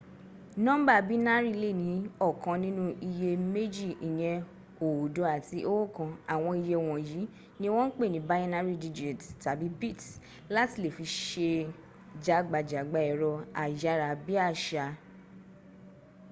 [0.65, 1.89] nọ́ḿbà bínárì lè ní
[2.29, 4.39] ọ̀kan nínú iye méjì ìyẹn
[4.87, 7.23] oódo àti oókan àwọn iye wọ̀nyìí
[7.59, 10.05] ni wọ́n ń pè ní binary digits- tàbí bits
[10.55, 11.49] láti le fi se
[12.25, 13.31] jágbajàgba ẹ̀rọ
[13.63, 14.85] ayárabíàṣá